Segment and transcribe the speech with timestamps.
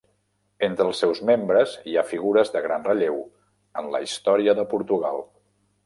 [0.67, 3.23] Entre els seus membres hi ha figures de gran relleu
[3.83, 5.27] en la història de Portugal.